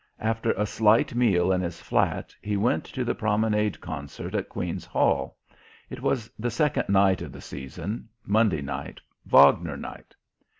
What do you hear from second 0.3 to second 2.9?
a slight meal in his flat he went